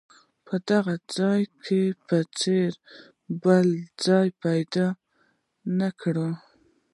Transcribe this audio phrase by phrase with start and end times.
[0.47, 1.41] د دغه ځای
[2.07, 2.87] په څېر به
[3.43, 3.67] بل
[4.05, 4.87] ځای پیدا
[5.79, 6.29] نه کړو.